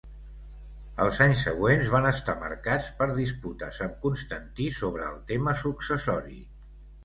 [1.03, 6.45] Els anys següents van estar marcats per disputes amb Constantí sobre el tema successori.